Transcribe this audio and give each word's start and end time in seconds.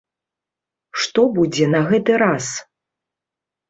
Што 1.03 1.27
будзе 1.37 1.71
на 1.77 1.85
гэты 1.93 2.11
раз? 2.27 2.53